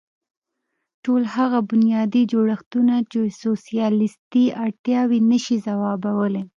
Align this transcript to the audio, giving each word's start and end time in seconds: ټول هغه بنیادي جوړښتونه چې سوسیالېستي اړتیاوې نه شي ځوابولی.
ټول 1.03 1.21
هغه 1.35 1.59
بنیادي 1.71 2.23
جوړښتونه 2.31 2.95
چې 3.11 3.19
سوسیالېستي 3.43 4.45
اړتیاوې 4.63 5.19
نه 5.29 5.37
شي 5.43 5.55
ځوابولی. 5.65 6.43